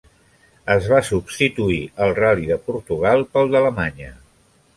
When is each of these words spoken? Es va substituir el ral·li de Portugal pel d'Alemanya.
Es 0.75 0.87
va 0.93 1.01
substituir 1.09 1.77
el 2.07 2.15
ral·li 2.21 2.49
de 2.53 2.59
Portugal 2.71 3.27
pel 3.37 3.53
d'Alemanya. 3.53 4.11